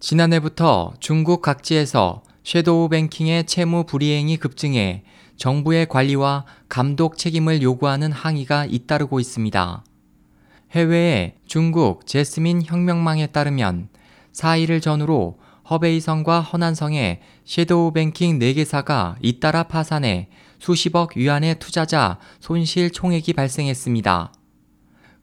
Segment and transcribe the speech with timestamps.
[0.00, 5.02] 지난해부터 중국 각지에서 섀도우 뱅킹의 채무 불이행이 급증해
[5.36, 9.84] 정부의 관리와 감독 책임을 요구하는 항의가 잇따르고 있습니다.
[10.70, 13.88] 해외의 중국 제스민 혁명망에 따르면
[14.32, 15.38] 4일을 전후로
[15.68, 20.28] 허베이성과 허난성의 섀도우 뱅킹 4개사가 잇따라 파산해
[20.60, 24.32] 수십억 위안의 투자자 손실 총액이 발생했습니다.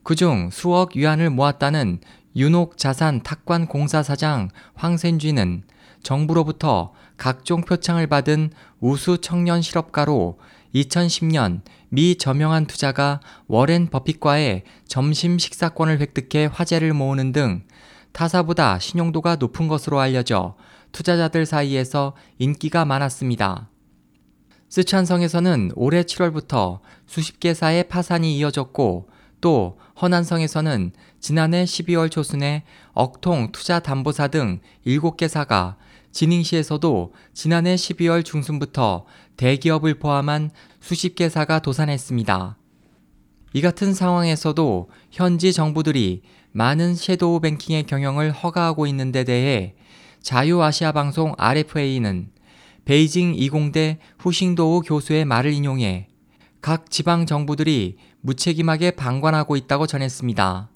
[0.03, 1.99] 그중 수억 위안을 모았다는
[2.35, 5.63] 윤옥 자산 탁관 공사 사장 황센쥐는
[6.03, 8.51] 정부로부터 각종 표창을 받은
[8.81, 10.37] 우수 청년 실업가로
[10.73, 17.63] 2010년 미 저명한 투자가 워렌 버핏과의 점심 식사권을 획득해 화제를 모으는 등
[18.11, 20.57] 타사보다 신용도가 높은 것으로 알려져
[20.91, 23.69] 투자자들 사이에서 인기가 많았습니다.
[24.69, 29.07] 스촨성에서는 올해 7월부터 수십 개사의 파산이 이어졌고
[29.45, 32.63] 또 허난성에서는 지난해 12월 초순에
[32.93, 35.75] 억통 투자담보사 등 7개사가
[36.11, 39.05] 지닝시에서도 지난해 12월 중순부터
[39.37, 42.57] 대기업을 포함한 수십 개사가 도산했습니다.
[43.53, 49.75] 이 같은 상황에서도 현지 정부들이 많은 섀도우 뱅킹의 경영을 허가하고 있는 데 대해
[50.23, 52.31] 자유아시아 방송 RFA는
[52.85, 56.07] 베이징 이공대 후싱도우 교수의 말을 인용해
[56.65, 60.67] 각 지방 정부들이 무책임하게 방관하고 있다고 전했습니다.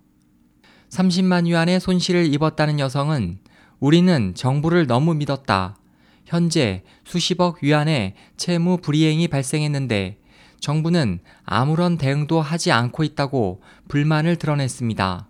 [0.91, 3.39] 30만 위안의 손실을 입었다는 여성은
[3.79, 5.79] 우리는 정부를 너무 믿었다.
[6.27, 10.19] 현재 수십억 위안의 채무 불이행이 발생했는데
[10.59, 15.27] 정부는 아무런 대응도 하지 않고 있다고 불만을 드러냈습니다.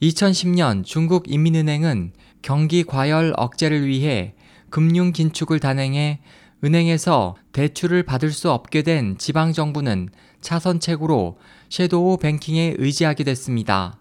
[0.00, 4.36] 2010년 중국 인민은행은 경기 과열 억제를 위해
[4.70, 6.20] 금융 긴축을 단행해
[6.64, 10.08] 은행에서 대출을 받을 수 없게 된 지방정부는
[10.40, 14.00] 차선책으로 섀도우 뱅킹에 의지하게 됐습니다.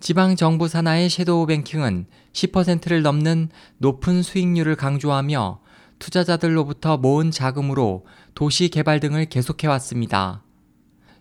[0.00, 5.60] 지방정부 산하의 섀도우 뱅킹은 10%를 넘는 높은 수익률을 강조하며
[6.00, 10.42] 투자자들로부터 모은 자금으로 도시 개발 등을 계속해왔습니다.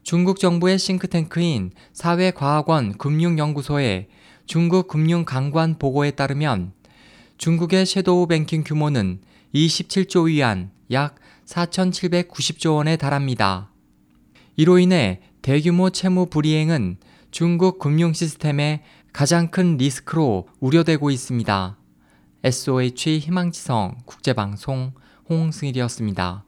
[0.01, 4.07] 중국 정부의 싱크탱크인 사회과학원 금융연구소의
[4.47, 6.73] 중국 금융 강관 보고에 따르면
[7.41, 9.19] 중국의 섀도우 뱅킹 규모는
[9.55, 11.15] 27조 위안 약
[11.47, 13.71] 4,790조 원에 달합니다.
[14.57, 16.97] 이로 인해 대규모 채무 불이행은
[17.31, 21.79] 중국 금융 시스템의 가장 큰 리스크로 우려되고 있습니다.
[22.43, 24.93] SOH 희망지성 국제방송
[25.27, 26.45] 홍승일이었습니다.